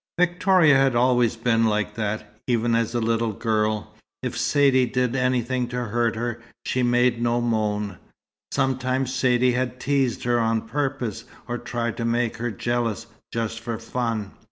Victoria 0.17 0.77
had 0.77 0.95
always 0.95 1.35
been 1.35 1.65
like 1.65 1.93
that, 1.93 2.23
even 2.47 2.73
as 2.73 2.95
a 2.95 2.99
little 2.99 3.33
girl. 3.33 3.93
If 4.23 4.35
Saidee 4.35 4.87
did 4.91 5.15
anything 5.15 5.67
to 5.67 5.83
hurt 5.83 6.15
her, 6.15 6.41
she 6.65 6.81
made 6.81 7.21
no 7.21 7.39
moan. 7.39 7.99
Sometimes 8.51 9.13
Saidee 9.13 9.51
had 9.53 9.79
teased 9.79 10.23
her 10.23 10.39
on 10.39 10.67
purpose, 10.67 11.25
or 11.47 11.59
tried 11.59 11.97
to 11.97 12.05
make 12.05 12.37
her 12.37 12.49
jealous, 12.49 13.05
just 13.31 13.59
for 13.59 13.77
fun. 13.77 14.31